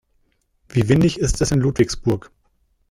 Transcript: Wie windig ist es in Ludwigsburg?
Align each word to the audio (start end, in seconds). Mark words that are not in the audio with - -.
Wie 0.67 0.89
windig 0.89 1.19
ist 1.19 1.41
es 1.41 1.51
in 1.51 1.59
Ludwigsburg? 1.59 2.31